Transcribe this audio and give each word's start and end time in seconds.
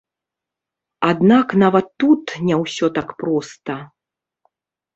Аднак 1.09 1.47
нават 1.65 1.87
тут 2.05 2.25
не 2.49 2.55
ўсё 2.63 2.91
так 2.99 3.07
проста. 3.23 3.73